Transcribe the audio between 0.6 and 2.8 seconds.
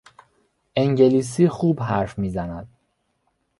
انگلیسی خوب حرف میزند.